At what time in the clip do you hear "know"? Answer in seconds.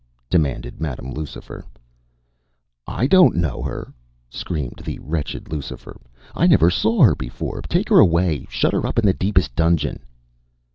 3.35-3.61